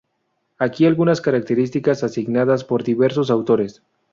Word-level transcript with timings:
Aquí 0.57 0.87
algunas 0.87 1.21
características 1.21 2.03
asignadas 2.03 2.63
por 2.63 2.83
diversos 2.83 3.29
autores. 3.29 3.83